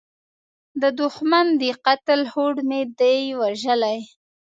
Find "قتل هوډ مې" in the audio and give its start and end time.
1.85-2.81